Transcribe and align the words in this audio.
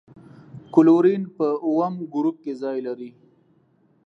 کلورین 0.73 1.23
په 1.35 1.47
اووم 1.67 1.95
ګروپ 2.13 2.37
کې 2.43 2.53
ځای 2.61 2.77
لري. 2.87 3.11